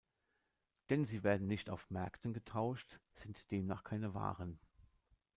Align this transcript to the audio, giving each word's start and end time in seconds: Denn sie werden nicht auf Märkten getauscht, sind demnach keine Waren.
Denn 0.89 1.05
sie 1.05 1.21
werden 1.23 1.45
nicht 1.45 1.69
auf 1.69 1.91
Märkten 1.91 2.33
getauscht, 2.33 2.99
sind 3.13 3.51
demnach 3.51 3.83
keine 3.83 4.15
Waren. 4.15 4.59